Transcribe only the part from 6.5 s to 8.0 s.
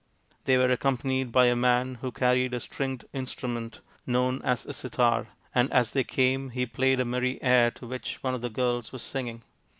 played a merry air to